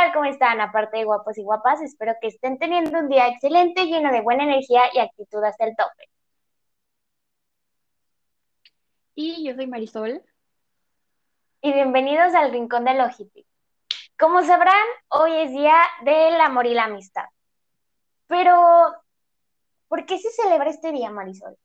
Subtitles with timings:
[0.00, 0.12] tal?
[0.12, 0.60] ¿Cómo están?
[0.60, 4.44] Aparte de guapos y guapas, espero que estén teniendo un día excelente, lleno de buena
[4.44, 6.08] energía y actitud hasta el tope.
[9.14, 10.22] Y yo soy Marisol.
[11.60, 13.46] Y bienvenidos al Rincón de Logitech.
[14.18, 17.24] Como sabrán, hoy es día del amor y la amistad.
[18.26, 18.94] Pero,
[19.88, 21.56] ¿por qué se celebra este día, Marisol?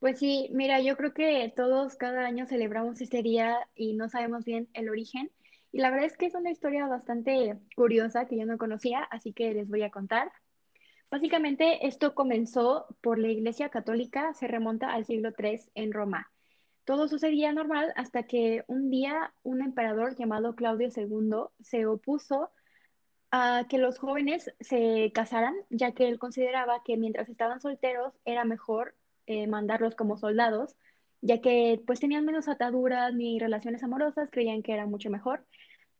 [0.00, 4.44] Pues sí, mira, yo creo que todos cada año celebramos este día y no sabemos
[4.44, 5.30] bien el origen.
[5.72, 9.32] Y la verdad es que es una historia bastante curiosa que yo no conocía, así
[9.32, 10.30] que les voy a contar.
[11.10, 16.30] Básicamente esto comenzó por la Iglesia Católica, se remonta al siglo III en Roma.
[16.84, 22.50] Todo sucedía normal hasta que un día un emperador llamado Claudio II se opuso
[23.30, 28.44] a que los jóvenes se casaran, ya que él consideraba que mientras estaban solteros era
[28.44, 28.94] mejor
[29.26, 30.76] eh, mandarlos como soldados,
[31.22, 35.46] ya que pues tenían menos ataduras ni relaciones amorosas, creían que era mucho mejor.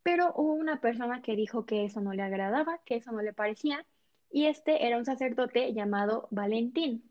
[0.03, 3.33] Pero hubo una persona que dijo que eso no le agradaba, que eso no le
[3.33, 3.85] parecía,
[4.31, 7.09] y este era un sacerdote llamado Valentín.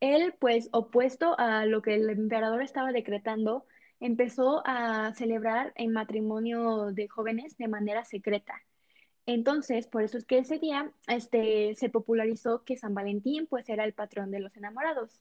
[0.00, 3.66] Él, pues, opuesto a lo que el emperador estaba decretando,
[4.00, 8.54] empezó a celebrar el matrimonio de jóvenes de manera secreta.
[9.26, 13.84] Entonces, por eso es que ese día este, se popularizó que San Valentín pues era
[13.84, 15.20] el patrón de los enamorados.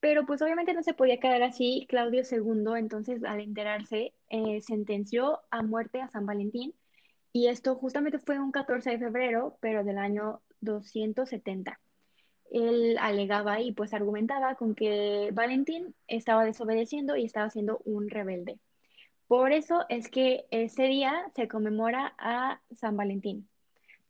[0.00, 1.86] Pero pues obviamente no se podía quedar así.
[1.88, 6.74] Claudio II, entonces al enterarse, eh, sentenció a muerte a San Valentín.
[7.32, 11.78] Y esto justamente fue un 14 de febrero, pero del año 270.
[12.50, 18.58] Él alegaba y pues argumentaba con que Valentín estaba desobedeciendo y estaba siendo un rebelde.
[19.26, 23.48] Por eso es que ese día se conmemora a San Valentín.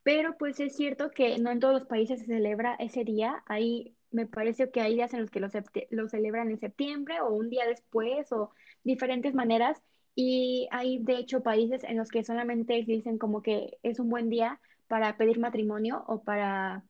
[0.02, 3.42] Pero pues es cierto que no en todos los países se celebra ese día.
[3.46, 5.48] Hay me parece que hay días en los que lo,
[5.90, 8.50] lo celebran en septiembre o un día después o
[8.82, 9.82] diferentes maneras.
[10.14, 14.30] Y hay de hecho países en los que solamente dicen como que es un buen
[14.30, 16.84] día para pedir matrimonio o para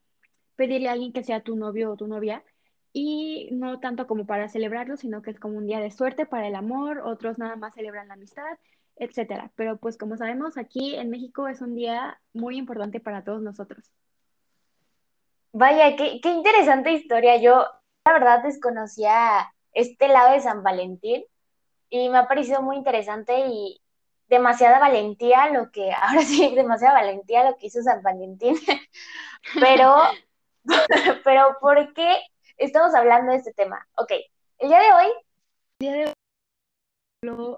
[0.57, 2.45] pedirle a alguien que sea tu novio o tu novia.
[2.93, 6.49] Y no tanto como para celebrarlo, sino que es como un día de suerte para
[6.49, 8.59] el amor, otros nada más celebran la amistad,
[8.97, 9.53] etcétera.
[9.57, 13.93] Pero pues como sabemos, aquí en México es un día muy importante para todos nosotros.
[15.59, 17.39] Vaya, qué, qué interesante historia.
[17.39, 17.67] Yo,
[18.05, 21.25] la verdad, desconocía este lado de San Valentín
[21.89, 23.81] y me ha parecido muy interesante y
[24.29, 28.55] demasiada valentía lo que, ahora sí, demasiada valentía lo que hizo San Valentín.
[29.59, 29.97] Pero,
[31.25, 32.17] pero, ¿por qué
[32.57, 33.87] estamos hablando de este tema?
[33.97, 34.11] Ok,
[34.59, 35.07] el día de hoy.
[35.79, 36.13] El día de
[37.31, 37.57] hoy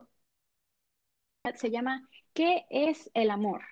[1.57, 3.63] se llama ¿Qué es el amor?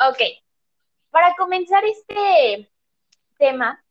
[0.00, 0.18] Ok,
[1.52, 2.72] comenzar este
[3.36, 3.84] tema,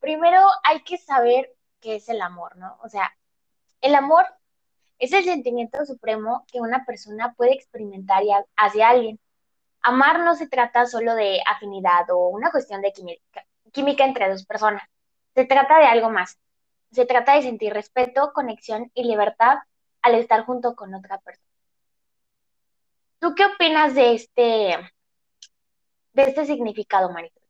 [0.00, 2.78] primero hay que saber qué es el amor, ¿no?
[2.82, 3.14] O sea,
[3.82, 4.24] el amor
[4.98, 8.22] es el sentimiento supremo que una persona puede experimentar
[8.56, 9.20] hacia alguien.
[9.82, 12.94] Amar no se trata solo de afinidad o una cuestión de
[13.72, 14.82] química entre dos personas.
[15.34, 16.38] Se trata de algo más.
[16.92, 19.58] Se trata de sentir respeto, conexión y libertad
[20.00, 21.46] al estar junto con otra persona.
[23.18, 24.95] ¿Tú qué opinas de este
[26.16, 27.42] de este significado, Marisol?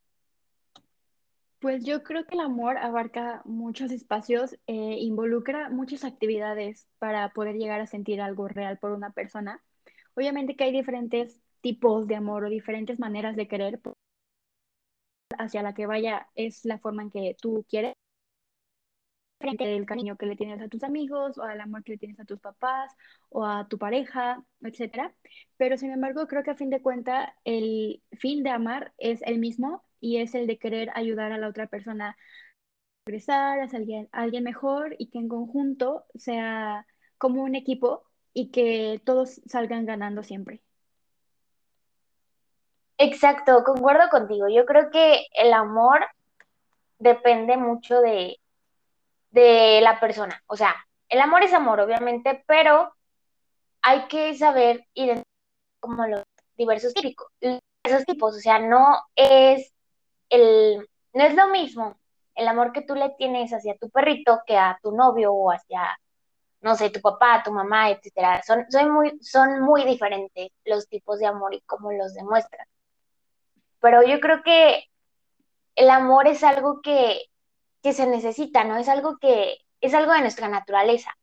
[1.60, 7.56] Pues yo creo que el amor abarca muchos espacios, eh, involucra muchas actividades para poder
[7.56, 9.62] llegar a sentir algo real por una persona.
[10.14, 13.80] Obviamente que hay diferentes tipos de amor o diferentes maneras de querer
[15.38, 17.94] hacia la que vaya es la forma en que tú quieres
[19.38, 22.18] frente el cariño que le tienes a tus amigos o al amor que le tienes
[22.20, 22.92] a tus papás
[23.28, 25.14] o a tu pareja, etcétera.
[25.56, 29.38] Pero sin embargo, creo que a fin de cuentas el fin de amar es el
[29.38, 32.16] mismo y es el de querer ayudar a la otra persona a
[33.04, 36.86] progresar, a alguien, alguien mejor y que en conjunto sea
[37.18, 40.62] como un equipo y que todos salgan ganando siempre.
[42.98, 44.48] Exacto, concuerdo contigo.
[44.48, 46.00] Yo creo que el amor
[46.98, 48.38] depende mucho de,
[49.36, 50.42] de la persona.
[50.46, 50.74] O sea,
[51.08, 52.92] el amor es amor, obviamente, pero
[53.82, 55.26] hay que saber identificar
[55.78, 56.22] como los
[56.56, 57.28] diversos típicos,
[57.82, 58.34] esos tipos.
[58.36, 59.72] O sea, no es
[60.30, 61.96] el, no es lo mismo
[62.34, 65.98] el amor que tú le tienes hacia tu perrito que a tu novio o hacia,
[66.62, 68.42] no sé, tu papá, tu mamá, etcétera.
[68.42, 72.66] Son, muy, son muy diferentes los tipos de amor y cómo los demuestran.
[73.80, 74.84] Pero yo creo que
[75.76, 77.22] el amor es algo que
[77.86, 78.76] que se necesita, ¿no?
[78.78, 81.16] Es algo que es algo de nuestra naturaleza.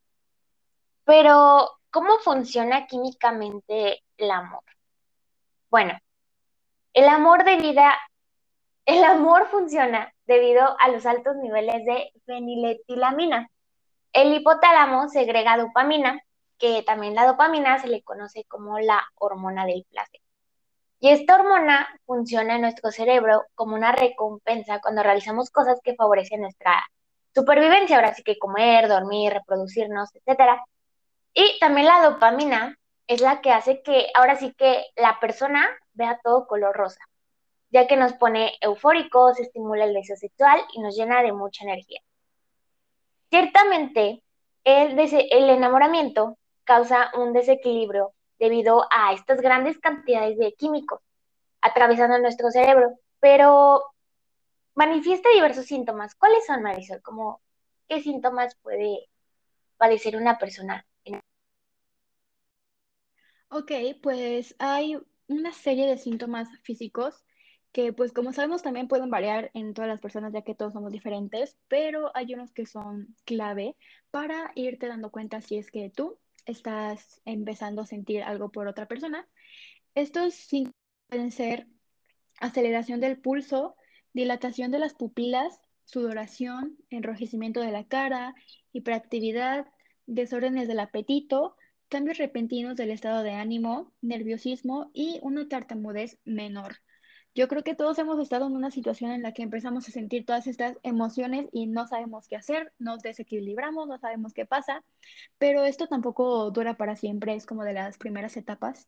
[1.04, 4.63] Pero, ¿cómo funciona químicamente el amor?
[5.69, 6.00] Bueno,
[6.94, 7.94] el amor de vida,
[8.86, 13.50] el amor funciona debido a los altos niveles de feniletilamina.
[14.13, 16.21] El hipotálamo segrega dopamina,
[16.57, 20.21] que también la dopamina se le conoce como la hormona del placer.
[21.03, 26.39] Y esta hormona funciona en nuestro cerebro como una recompensa cuando realizamos cosas que favorecen
[26.39, 26.81] nuestra
[27.35, 30.61] supervivencia, ahora sí que comer, dormir, reproducirnos, etc.
[31.33, 36.21] Y también la dopamina es la que hace que ahora sí que la persona vea
[36.23, 37.01] todo color rosa,
[37.69, 42.00] ya que nos pone eufóricos, estimula el deseo sexual y nos llena de mucha energía.
[43.29, 44.23] Ciertamente,
[44.63, 51.00] el, el enamoramiento causa un desequilibrio debido a estas grandes cantidades de químicos
[51.62, 53.83] atravesando nuestro cerebro, pero
[54.75, 56.13] manifiesta diversos síntomas.
[56.15, 57.01] ¿Cuáles son, Marisol?
[57.01, 57.41] Como,
[57.88, 59.07] ¿Qué síntomas puede
[59.77, 60.85] padecer una persona?
[63.50, 63.71] Ok,
[64.01, 64.97] pues hay
[65.27, 67.24] una serie de síntomas físicos
[67.71, 70.91] que pues como sabemos también pueden variar en todas las personas ya que todos somos
[70.91, 73.75] diferentes, pero hay unos que son clave
[74.12, 78.87] para irte dando cuenta si es que tú estás empezando a sentir algo por otra
[78.87, 79.27] persona.
[79.95, 80.75] Estos síntomas
[81.07, 81.67] pueden ser
[82.39, 83.75] aceleración del pulso,
[84.13, 88.33] dilatación de las pupilas, sudoración, enrojecimiento de la cara,
[88.71, 89.67] hiperactividad,
[90.05, 91.55] desórdenes del apetito,
[91.89, 96.77] cambios repentinos del estado de ánimo, nerviosismo y una tartamudez menor.
[97.35, 100.25] Yo creo que todos hemos estado en una situación en la que empezamos a sentir
[100.25, 104.83] todas estas emociones y no sabemos qué hacer, nos desequilibramos, no sabemos qué pasa,
[105.39, 108.88] pero esto tampoco dura para siempre, es como de las primeras etapas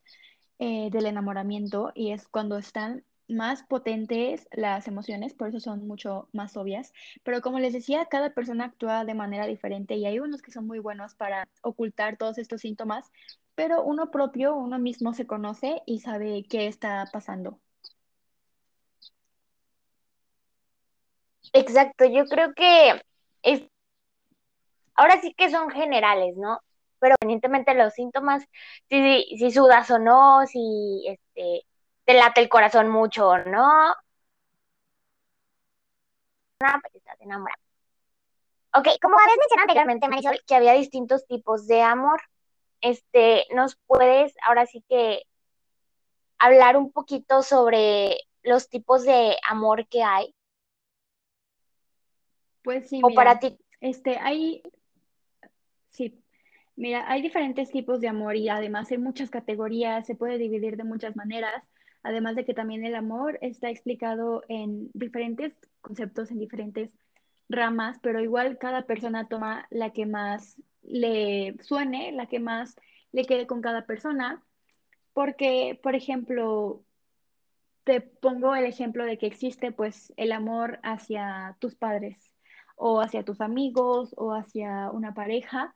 [0.59, 6.29] eh, del enamoramiento y es cuando están más potentes las emociones, por eso son mucho
[6.31, 6.93] más obvias.
[7.23, 10.67] Pero como les decía, cada persona actúa de manera diferente y hay unos que son
[10.67, 13.11] muy buenos para ocultar todos estos síntomas,
[13.55, 17.59] pero uno propio, uno mismo se conoce y sabe qué está pasando.
[21.55, 23.01] Exacto, yo creo que
[23.41, 23.63] es,
[24.95, 26.59] ahora sí que son generales, ¿no?
[26.99, 28.43] Pero independientemente de los síntomas,
[28.89, 31.65] si, si sudas o no, si este,
[32.05, 33.95] te late el corazón mucho o no,
[36.59, 37.59] pues estás enamorada.
[38.73, 42.21] Ok, como habías mencionado anteriormente, Marisol, que había distintos tipos de amor,
[42.81, 45.23] este, ¿nos puedes ahora sí que
[46.39, 50.33] hablar un poquito sobre los tipos de amor que hay?
[52.65, 53.59] Pues sí, o para ti.
[53.79, 54.63] Este, hay,
[55.91, 56.19] sí,
[56.75, 60.83] mira, hay diferentes tipos de amor y además hay muchas categorías, se puede dividir de
[60.83, 61.63] muchas maneras,
[62.01, 66.89] además de que también el amor está explicado en diferentes conceptos, en diferentes
[67.47, 72.75] ramas, pero igual cada persona toma la que más le suene, la que más
[73.11, 74.43] le quede con cada persona,
[75.13, 76.83] porque, por ejemplo,
[77.83, 82.31] te pongo el ejemplo de que existe pues el amor hacia tus padres
[82.75, 85.73] o hacia tus amigos o hacia una pareja,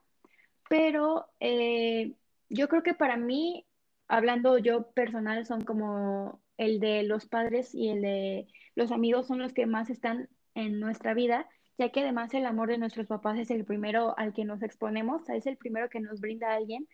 [0.69, 2.13] pero eh,
[2.49, 3.65] yo creo que para mí,
[4.07, 9.39] hablando yo personal, son como el de los padres y el de los amigos son
[9.39, 11.47] los que más están en nuestra vida,
[11.77, 15.29] ya que además el amor de nuestros papás es el primero al que nos exponemos,
[15.29, 16.87] es el primero que nos brinda alguien.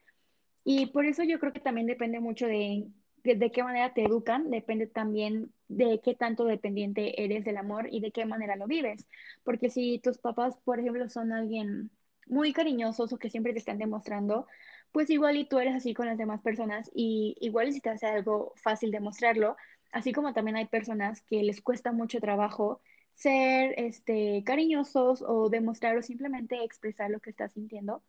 [0.64, 2.88] Y por eso yo creo que también depende mucho de
[3.34, 8.00] de, qué manera te educan, depende también de qué tanto dependiente eres del amor y
[8.00, 9.08] de qué manera lo vives.
[9.44, 11.92] Porque si tus papás, por ejemplo, son alguien
[12.28, 14.48] muy cariñosos o que siempre te están demostrando,
[14.92, 18.08] pues igual y tú eres así con las demás personas y igual si te hace
[18.08, 19.58] algo fácil demostrarlo,
[19.92, 22.82] así como también hay personas que les cuesta mucho trabajo
[23.14, 28.04] ser este, cariñosos o demostrar o simplemente expresar lo que estás sintiendo,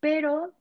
[0.00, 0.54] pero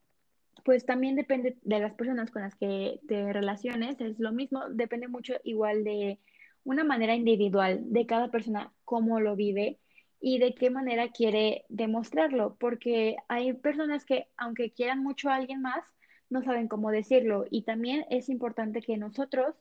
[0.63, 5.07] pues también depende de las personas con las que te relaciones, es lo mismo, depende
[5.07, 6.19] mucho igual de
[6.63, 9.79] una manera individual de cada persona, cómo lo vive
[10.19, 15.61] y de qué manera quiere demostrarlo, porque hay personas que aunque quieran mucho a alguien
[15.61, 15.83] más,
[16.29, 19.55] no saben cómo decirlo y también es importante que nosotros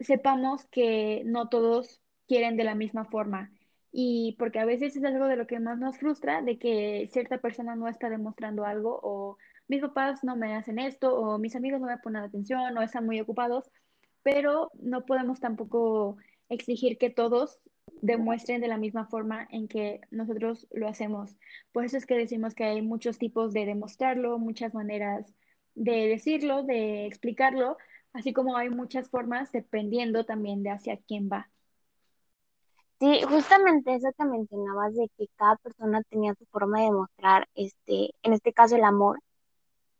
[0.00, 3.50] sepamos que no todos quieren de la misma forma
[3.92, 7.38] y porque a veces es algo de lo que más nos frustra, de que cierta
[7.38, 11.80] persona no está demostrando algo o mis papás no me hacen esto o mis amigos
[11.80, 13.70] no me ponen atención o están muy ocupados,
[14.22, 16.16] pero no podemos tampoco
[16.48, 17.60] exigir que todos
[18.00, 21.36] demuestren de la misma forma en que nosotros lo hacemos.
[21.72, 25.32] Por eso es que decimos que hay muchos tipos de demostrarlo, muchas maneras
[25.74, 27.76] de decirlo, de explicarlo,
[28.12, 31.50] así como hay muchas formas dependiendo también de hacia quién va.
[33.00, 38.14] Sí, justamente eso que mencionabas de que cada persona tenía su forma de demostrar, este,
[38.22, 39.20] en este caso el amor,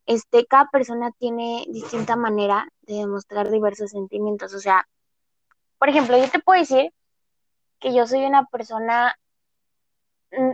[0.06, 4.54] este, cada persona tiene distinta manera de demostrar diversos sentimientos.
[4.54, 4.86] O sea,
[5.78, 6.92] por ejemplo, yo te puedo decir
[7.80, 9.16] que yo soy una persona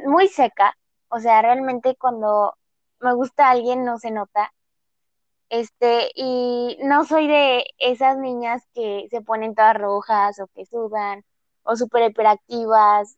[0.07, 0.77] muy seca.
[1.09, 2.55] O sea, realmente cuando
[3.01, 4.53] me gusta alguien no se nota.
[5.49, 11.25] Este, y no soy de esas niñas que se ponen todas rojas o que sudan
[11.65, 13.17] o súper hiperactivas,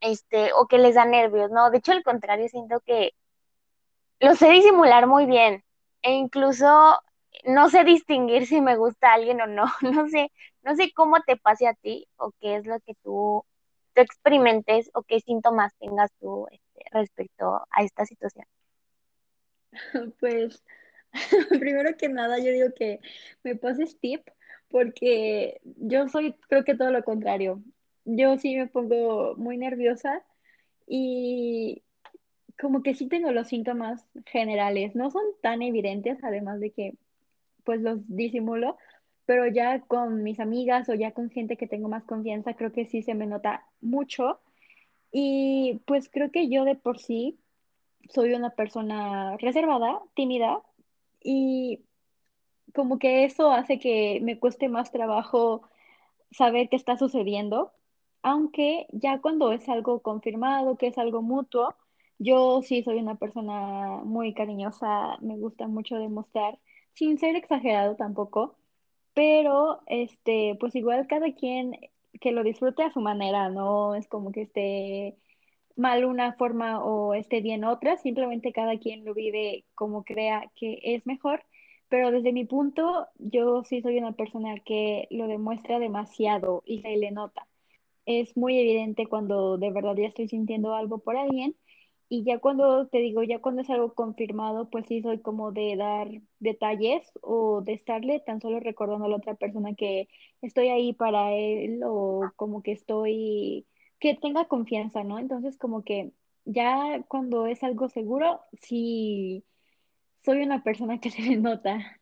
[0.00, 1.70] este, o que les da nervios, ¿no?
[1.70, 3.12] De hecho, al contrario, siento que
[4.20, 5.64] lo sé disimular muy bien
[6.02, 6.98] e incluso
[7.44, 9.64] no sé distinguir si me gusta alguien o no.
[9.82, 10.30] No sé,
[10.62, 13.44] no sé cómo te pase a ti o qué es lo que tú,
[13.94, 18.46] experimentes o qué síntomas tengas tú este, respecto a esta situación.
[20.20, 20.62] Pues
[21.60, 23.00] primero que nada yo digo que
[23.42, 24.26] me pases tip
[24.68, 27.62] porque yo soy creo que todo lo contrario.
[28.04, 30.24] Yo sí me pongo muy nerviosa
[30.86, 31.82] y
[32.60, 34.94] como que sí tengo los síntomas generales.
[34.94, 36.94] No son tan evidentes, además de que
[37.64, 38.76] pues los disimulo,
[39.26, 42.86] pero ya con mis amigas o ya con gente que tengo más confianza, creo que
[42.86, 44.40] sí se me nota mucho.
[45.12, 47.38] Y pues creo que yo de por sí
[48.08, 50.60] soy una persona reservada, tímida,
[51.22, 51.80] y
[52.74, 55.62] como que eso hace que me cueste más trabajo
[56.30, 57.72] saber qué está sucediendo,
[58.22, 61.74] aunque ya cuando es algo confirmado, que es algo mutuo,
[62.20, 66.58] yo sí soy una persona muy cariñosa, me gusta mucho demostrar,
[66.94, 68.58] sin ser exagerado tampoco,
[69.14, 71.76] pero este, pues igual cada quien
[72.20, 75.16] que lo disfrute a su manera, no es como que esté
[75.76, 80.78] mal una forma o esté bien otra, simplemente cada quien lo vive como crea que
[80.82, 81.42] es mejor,
[81.88, 86.96] pero desde mi punto, yo sí soy una persona que lo demuestra demasiado y se
[86.96, 87.46] le nota.
[88.06, 91.56] Es muy evidente cuando de verdad ya estoy sintiendo algo por alguien
[92.12, 95.76] y ya cuando te digo, ya cuando es algo confirmado, pues sí soy como de
[95.76, 96.08] dar
[96.40, 100.08] detalles o de estarle tan solo recordando a la otra persona que
[100.42, 103.64] estoy ahí para él o como que estoy,
[104.00, 105.20] que tenga confianza, ¿no?
[105.20, 106.10] Entonces como que
[106.44, 109.44] ya cuando es algo seguro, sí
[110.24, 112.00] soy una persona que se le nota.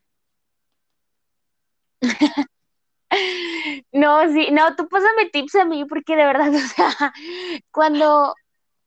[3.93, 7.13] No, sí, no, tú pásame tips a mí porque de verdad, o sea,
[7.73, 8.35] cuando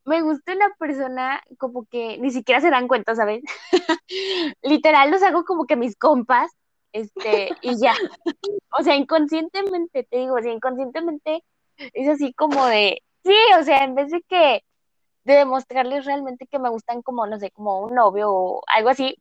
[0.05, 3.43] me gusta una persona, como que ni siquiera se dan cuenta, ¿sabes?
[4.61, 6.51] Literal los hago como que mis compas,
[6.91, 7.93] este, y ya.
[8.77, 11.43] O sea, inconscientemente, te digo, o inconscientemente
[11.77, 14.63] es así como de, sí, o sea, en vez de que,
[15.23, 19.17] de demostrarles realmente que me gustan como, no sé, como un novio o algo así,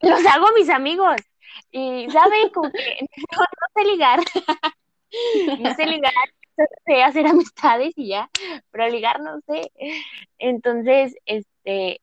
[0.00, 1.16] los hago mis amigos.
[1.70, 2.50] Y, ¿saben?
[2.50, 2.78] Como que
[3.32, 4.20] no, no sé ligar,
[5.60, 6.12] no sé ligar,
[6.86, 8.30] sé hacer amistades y ya,
[8.70, 9.70] pero ligar no sé.
[10.38, 12.00] Entonces, este,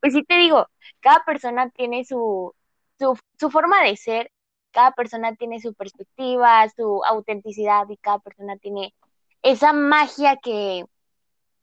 [0.00, 0.68] pues sí te digo,
[1.00, 2.54] cada persona tiene su,
[2.98, 4.30] su, su forma de ser,
[4.72, 8.94] cada persona tiene su perspectiva, su autenticidad y cada persona tiene
[9.42, 10.84] esa magia que,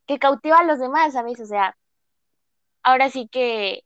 [0.07, 1.39] que cautiva a los demás, ¿sabes?
[1.41, 1.77] O sea,
[2.83, 3.83] ahora sí que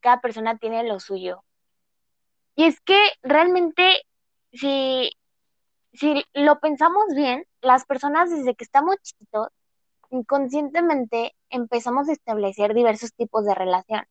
[0.00, 1.44] cada persona tiene lo suyo.
[2.56, 4.02] Y es que realmente,
[4.52, 5.10] si,
[5.94, 9.48] si lo pensamos bien, las personas desde que estamos chiquitos,
[10.10, 14.04] inconscientemente empezamos a establecer diversos tipos de relación.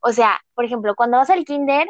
[0.00, 1.88] O sea, por ejemplo, cuando vas al kinder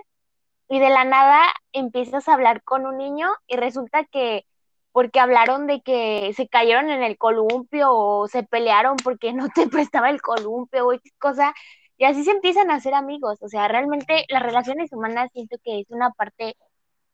[0.69, 4.47] y de la nada empiezas a hablar con un niño y resulta que
[4.93, 9.69] porque hablaron de que se cayeron en el columpio o se pelearon porque no te
[9.69, 11.55] prestaba el columpio o X cosa,
[11.99, 13.38] y así se empiezan a hacer amigos.
[13.43, 16.57] O sea, realmente las relaciones humanas siento que es una parte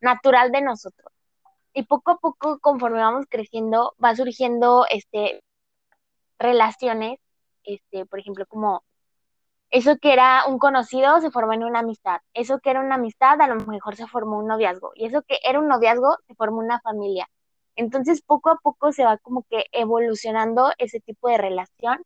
[0.00, 1.13] natural de nosotros.
[1.74, 5.42] Y poco a poco, conforme vamos creciendo, va surgiendo este,
[6.38, 7.18] relaciones,
[7.64, 8.84] este, por ejemplo, como
[9.70, 13.40] eso que era un conocido se formó en una amistad, eso que era una amistad
[13.40, 16.58] a lo mejor se formó un noviazgo, y eso que era un noviazgo se formó
[16.60, 17.28] una familia.
[17.76, 22.04] Entonces, poco a poco se va como que evolucionando ese tipo de relación.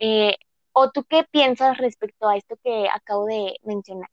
[0.00, 0.36] Eh,
[0.72, 4.10] ¿O tú qué piensas respecto a esto que acabo de mencionar?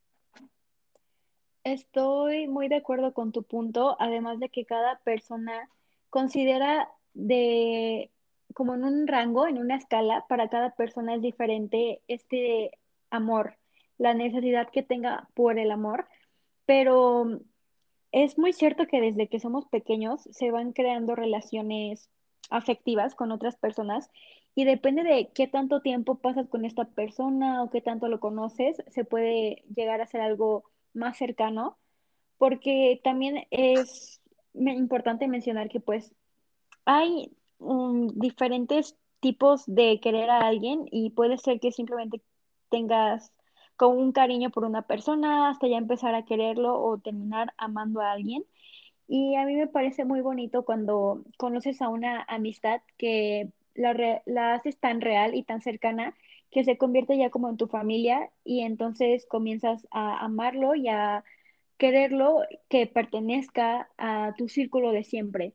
[1.68, 5.70] Estoy muy de acuerdo con tu punto, además de que cada persona
[6.10, 8.10] considera de
[8.54, 12.72] como en un rango, en una escala, para cada persona es diferente este
[13.10, 13.58] amor,
[13.98, 16.08] la necesidad que tenga por el amor,
[16.66, 17.42] pero
[18.14, 22.10] es muy cierto que desde que somos pequeños se van creando relaciones
[22.50, 24.10] afectivas con otras personas
[24.56, 28.82] y depende de qué tanto tiempo pasas con esta persona o qué tanto lo conoces,
[28.88, 30.64] se puede llegar a ser algo
[30.94, 31.78] más cercano,
[32.38, 34.22] porque también es
[34.54, 36.14] importante mencionar que pues
[36.86, 42.22] hay um, diferentes tipos de querer a alguien y puede ser que simplemente
[42.70, 43.34] tengas
[43.76, 48.12] como un cariño por una persona hasta ya empezar a quererlo o terminar amando a
[48.12, 48.46] alguien.
[49.08, 54.56] Y a mí me parece muy bonito cuando conoces a una amistad que la, la
[54.56, 56.16] haces tan real y tan cercana
[56.52, 61.24] que se convierte ya como en tu familia y entonces comienzas a amarlo y a
[61.78, 65.54] quererlo que pertenezca a tu círculo de siempre.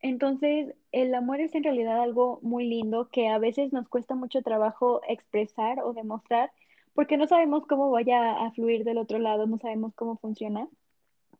[0.00, 4.42] Entonces, el amor es en realidad algo muy lindo que a veces nos cuesta mucho
[4.42, 6.52] trabajo expresar o demostrar
[6.94, 10.66] porque no sabemos cómo vaya a fluir del otro lado, no sabemos cómo funciona,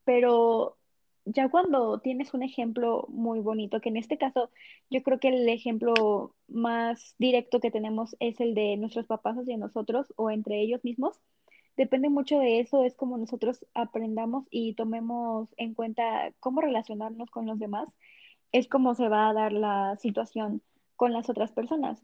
[0.05, 0.77] pero
[1.27, 4.51] ya cuando tienes un ejemplo muy bonito, que en este caso
[4.91, 9.57] yo creo que el ejemplo más directo que tenemos es el de nuestros papás hacia
[9.59, 11.21] nosotros o entre ellos mismos,
[11.77, 17.47] depende mucho de eso, es como nosotros aprendamos y tomemos en cuenta cómo relacionarnos con
[17.47, 17.89] los demás,
[18.53, 20.63] es como se va a dar la situación
[20.97, 22.03] con las otras personas.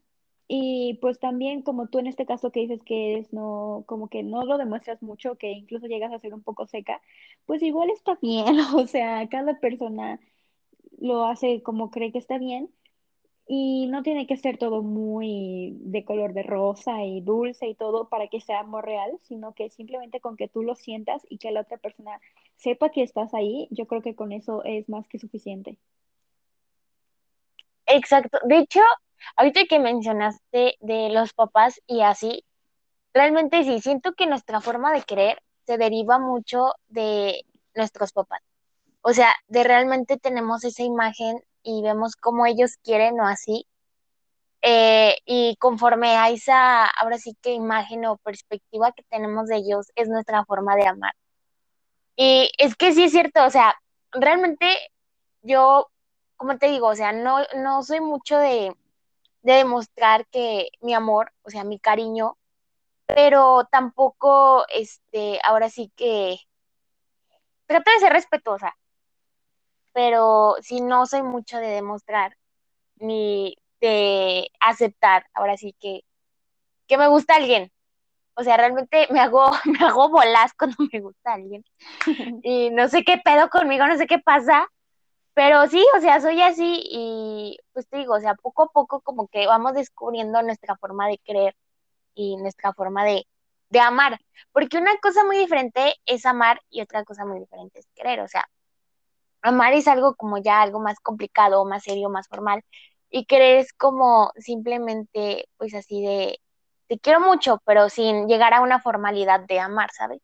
[0.54, 4.22] Y pues también como tú en este caso que dices que es no, como que
[4.22, 7.00] no lo demuestras mucho, que incluso llegas a ser un poco seca,
[7.46, 10.20] pues igual está bien, o sea, cada persona
[10.98, 12.68] lo hace como cree que está bien
[13.48, 18.10] y no tiene que ser todo muy de color de rosa y dulce y todo
[18.10, 21.50] para que sea amor real, sino que simplemente con que tú lo sientas y que
[21.50, 22.20] la otra persona
[22.56, 25.78] sepa que estás ahí, yo creo que con eso es más que suficiente.
[27.86, 28.38] Exacto.
[28.44, 28.80] De hecho,
[29.36, 32.44] ahorita que mencionaste de los papás y así,
[33.14, 38.42] realmente sí, siento que nuestra forma de creer se deriva mucho de nuestros papás.
[39.02, 43.66] O sea, de realmente tenemos esa imagen y vemos cómo ellos quieren o así.
[44.62, 49.88] Eh, y conforme a esa, ahora sí que imagen o perspectiva que tenemos de ellos,
[49.96, 51.14] es nuestra forma de amar.
[52.16, 53.74] Y es que sí es cierto, o sea,
[54.12, 54.66] realmente
[55.42, 55.90] yo,
[56.36, 58.76] como te digo, o sea, no, no soy mucho de,
[59.42, 62.38] de demostrar que mi amor, o sea, mi cariño,
[63.06, 66.38] pero tampoco, este, ahora sí que
[67.66, 68.76] trato de ser respetuosa,
[69.92, 72.36] pero sí no soy mucho de demostrar
[72.96, 76.04] ni de aceptar, ahora sí que,
[76.86, 77.70] que me gusta alguien.
[78.34, 81.64] O sea, realmente me hago, me hago bolas cuando me gusta alguien.
[82.44, 84.68] Y no sé qué pedo conmigo, no sé qué pasa.
[85.34, 89.00] Pero sí, o sea, soy así y pues te digo, o sea, poco a poco
[89.00, 91.56] como que vamos descubriendo nuestra forma de creer
[92.14, 93.26] y nuestra forma de,
[93.70, 94.20] de amar.
[94.52, 98.20] Porque una cosa muy diferente es amar y otra cosa muy diferente es querer.
[98.20, 98.46] O sea,
[99.42, 102.62] amar es algo como ya algo más complicado, más serio, más formal.
[103.10, 106.40] Y querer es como simplemente, pues así de,
[106.88, 110.20] te quiero mucho, pero sin llegar a una formalidad de amar, ¿sabes?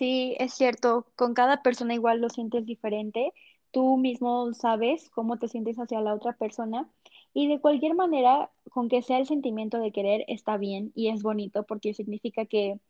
[0.00, 3.34] Sí, es cierto, con cada persona igual lo sientes diferente.
[3.70, 6.88] Tú mismo sabes cómo te sientes hacia la otra persona
[7.34, 11.22] y de cualquier manera, con que sea el sentimiento de querer, está bien y es
[11.22, 12.80] bonito porque significa que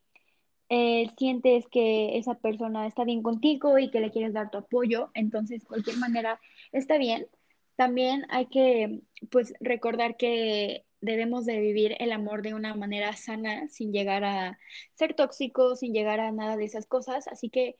[0.71, 5.11] eh, sientes que esa persona está bien contigo y que le quieres dar tu apoyo,
[5.15, 6.41] entonces, cualquier manera,
[6.73, 7.29] está bien.
[7.77, 13.69] También hay que, pues, recordar que debemos de vivir el amor de una manera sana,
[13.69, 14.59] sin llegar a
[14.95, 17.29] ser tóxicos, sin llegar a nada de esas cosas.
[17.29, 17.77] Así que,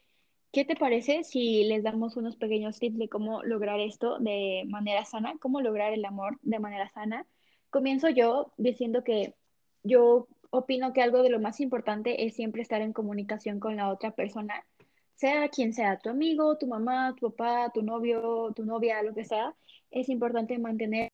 [0.53, 5.05] ¿qué te parece si les damos unos pequeños tips de cómo lograr esto de manera
[5.05, 7.27] sana, cómo lograr el amor de manera sana?
[7.71, 9.35] Comienzo yo diciendo que
[9.83, 13.91] yo opino que algo de lo más importante es siempre estar en comunicación con la
[13.91, 14.67] otra persona,
[15.15, 19.25] sea quien sea, tu amigo, tu mamá, tu papá, tu novio, tu novia, lo que
[19.25, 19.55] sea.
[19.91, 21.11] Es importante mantener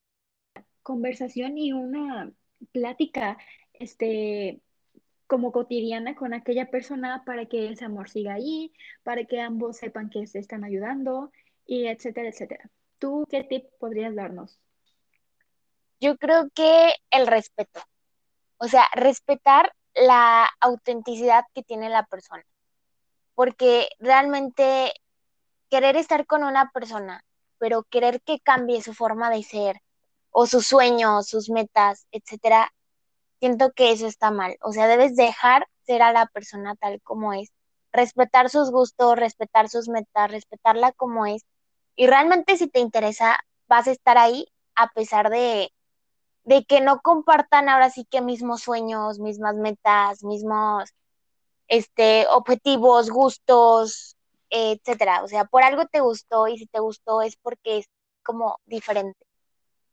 [0.87, 2.31] conversación y una
[2.71, 3.39] plática,
[3.73, 4.61] este,
[5.27, 8.73] como cotidiana con aquella persona para que ese amor siga ahí,
[9.03, 11.33] para que ambos sepan que se están ayudando
[11.67, 12.71] y etcétera, etcétera.
[13.01, 14.61] ¿Tú qué tip podrías darnos?
[16.01, 17.81] Yo creo que el respeto.
[18.59, 22.45] O sea, respetar la autenticidad que tiene la persona.
[23.35, 24.93] Porque realmente
[25.69, 27.25] querer estar con una persona,
[27.59, 29.81] pero querer que cambie su forma de ser
[30.39, 32.71] o sus sueños, sus metas, etcétera,
[33.41, 34.59] siento que eso está mal.
[34.63, 37.53] O sea, debes dejar ser a la persona tal como es,
[37.93, 41.43] respetar sus gustos, respetar sus metas, respetarla como es.
[41.97, 45.73] Y realmente si te interesa, vas a estar ahí a pesar de
[46.45, 50.91] de que no compartan ahora sí que mismos sueños, mismas metas, mismos
[51.69, 54.17] este, objetivos, gustos,
[54.51, 55.25] etcétera.
[55.25, 57.87] O sea, por algo te gustó y si te gustó es porque es
[58.23, 59.26] como diferente.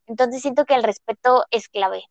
[0.07, 2.03] Entonces siento que el respeto es clave.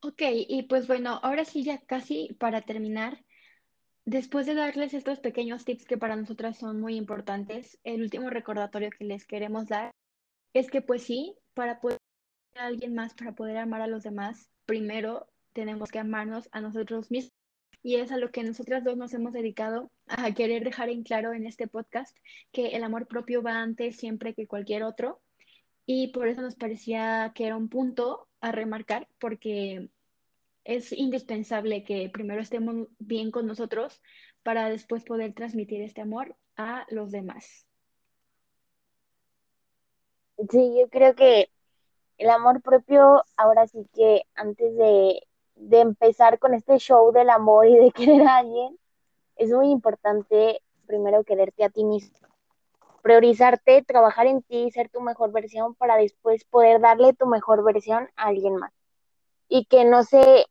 [0.00, 3.24] Ok, y pues bueno, ahora sí ya casi para terminar,
[4.04, 8.90] Después de darles estos pequeños tips que para nosotras son muy importantes, el último recordatorio
[8.90, 9.92] que les queremos dar
[10.54, 11.98] es que pues sí, para poder
[12.56, 17.12] a alguien más, para poder amar a los demás, primero tenemos que amarnos a nosotros
[17.12, 17.31] mismos.
[17.82, 21.32] Y es a lo que nosotras dos nos hemos dedicado a querer dejar en claro
[21.32, 22.16] en este podcast,
[22.52, 25.20] que el amor propio va antes siempre que cualquier otro.
[25.84, 29.88] Y por eso nos parecía que era un punto a remarcar porque
[30.64, 34.00] es indispensable que primero estemos bien con nosotros
[34.42, 37.66] para después poder transmitir este amor a los demás.
[40.50, 41.50] Sí, yo creo que
[42.18, 47.66] el amor propio, ahora sí que antes de, de empezar con este show del amor
[47.66, 48.78] y de querer a alguien,
[49.36, 52.28] es muy importante primero quererte a ti mismo,
[53.02, 58.08] priorizarte, trabajar en ti, ser tu mejor versión para después poder darle tu mejor versión
[58.16, 58.72] a alguien más.
[59.48, 60.46] Y que no se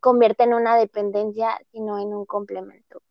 [0.00, 3.02] convierta en una dependencia, sino en un complemento.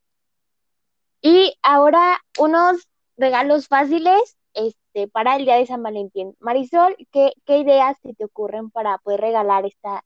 [1.21, 6.35] Y ahora unos regalos fáciles este, para el día de San Valentín.
[6.39, 10.03] Marisol, ¿qué, qué ideas te ocurren para poder regalar esta,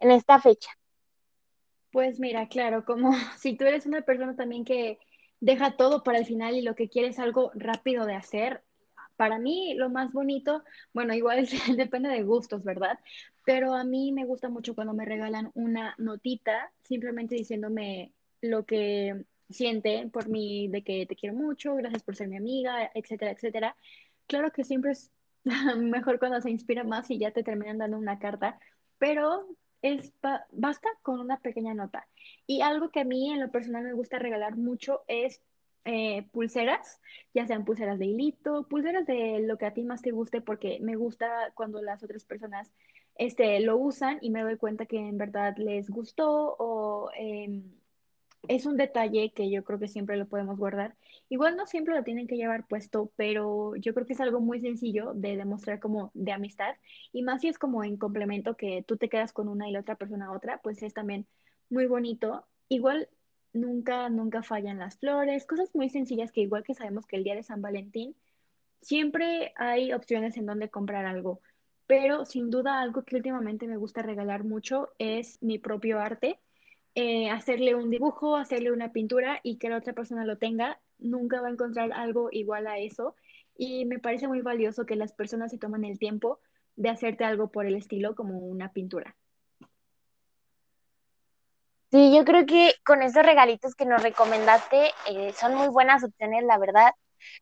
[0.00, 0.70] en esta fecha?
[1.92, 4.98] Pues mira, claro, como si tú eres una persona también que
[5.40, 8.62] deja todo para el final y lo que quieres es algo rápido de hacer,
[9.16, 12.98] para mí lo más bonito, bueno, igual depende de gustos, ¿verdad?
[13.44, 19.24] Pero a mí me gusta mucho cuando me regalan una notita, simplemente diciéndome lo que
[19.50, 23.76] siente por mí, de que te quiero mucho, gracias por ser mi amiga, etcétera, etcétera.
[24.26, 25.10] Claro que siempre es
[25.76, 28.58] mejor cuando se inspira más y ya te terminan dando una carta,
[28.98, 29.48] pero
[29.82, 30.12] es
[30.52, 32.06] basta con una pequeña nota.
[32.46, 35.42] Y algo que a mí en lo personal me gusta regalar mucho es
[35.84, 37.00] eh, pulseras,
[37.32, 40.78] ya sean pulseras de hilito, pulseras de lo que a ti más te guste, porque
[40.80, 42.70] me gusta cuando las otras personas
[43.14, 47.77] este, lo usan y me doy cuenta que en verdad les gustó o em,
[48.46, 50.96] es un detalle que yo creo que siempre lo podemos guardar.
[51.28, 54.60] Igual no siempre lo tienen que llevar puesto, pero yo creo que es algo muy
[54.60, 56.76] sencillo de demostrar como de amistad.
[57.12, 59.80] Y más si es como en complemento que tú te quedas con una y la
[59.80, 61.26] otra persona otra, pues es también
[61.68, 62.46] muy bonito.
[62.68, 63.08] Igual
[63.52, 67.34] nunca, nunca fallan las flores, cosas muy sencillas que igual que sabemos que el día
[67.34, 68.14] de San Valentín,
[68.80, 71.40] siempre hay opciones en donde comprar algo.
[71.86, 76.38] Pero sin duda algo que últimamente me gusta regalar mucho es mi propio arte
[77.00, 81.40] eh, hacerle un dibujo, hacerle una pintura y que la otra persona lo tenga, nunca
[81.40, 83.14] va a encontrar algo igual a eso.
[83.56, 86.40] Y me parece muy valioso que las personas se tomen el tiempo
[86.74, 89.14] de hacerte algo por el estilo como una pintura.
[91.92, 96.42] Sí, yo creo que con esos regalitos que nos recomendaste eh, son muy buenas opciones,
[96.42, 96.90] la verdad.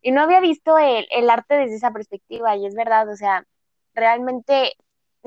[0.03, 3.43] Y no había visto el, el arte desde esa perspectiva, y es verdad, o sea,
[3.95, 4.73] realmente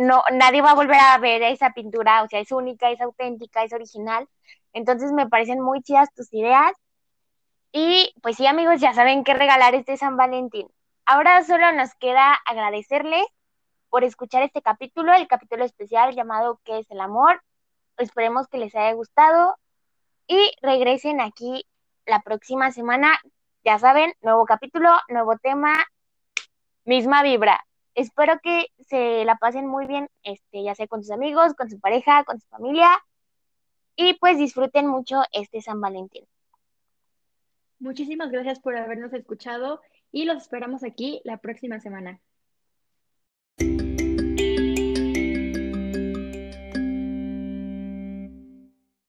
[0.00, 3.64] no, nadie va a volver a ver esa pintura, o sea, es única, es auténtica,
[3.64, 4.26] es original.
[4.72, 6.72] Entonces me parecen muy chidas tus ideas.
[7.70, 10.68] Y pues sí, amigos, ya saben qué regalar este San Valentín.
[11.04, 13.26] Ahora solo nos queda agradecerles
[13.90, 17.42] por escuchar este capítulo, el capítulo especial llamado ¿Qué es el amor?
[17.98, 19.56] Esperemos que les haya gustado
[20.26, 21.66] y regresen aquí
[22.06, 23.20] la próxima semana.
[23.64, 25.74] Ya saben, nuevo capítulo, nuevo tema,
[26.84, 31.54] misma vibra espero que se la pasen muy bien, este, ya sea con sus amigos,
[31.54, 32.88] con su pareja, con su familia,
[33.96, 36.24] y pues disfruten mucho este San Valentín.
[37.78, 39.80] Muchísimas gracias por habernos escuchado
[40.12, 42.20] y los esperamos aquí la próxima semana.